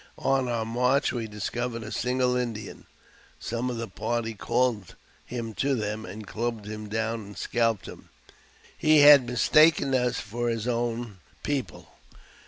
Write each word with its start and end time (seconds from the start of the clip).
On 0.17 0.49
om' 0.49 0.69
march 0.69 1.11
we 1.13 1.27
discovered 1.27 1.83
a 1.83 1.91
single 1.91 2.35
Indian. 2.35 2.87
Some 3.39 3.69
of 3.69 3.77
the 3.77 3.87
party 3.87 4.33
called 4.33 4.95
him 5.23 5.53
to 5.53 5.75
them, 5.75 6.07
and 6.07 6.25
clubbed 6.25 6.65
him 6.65 6.89
down 6.89 7.21
and 7.23 7.37
scalped 7.37 7.85
him. 7.85 8.09
He 8.75 9.01
had 9.01 9.27
mistaken 9.29 9.93
us 9.93 10.19
for 10.19 10.49
his 10.49 10.67
own 10.67 11.19
people. 11.43 11.89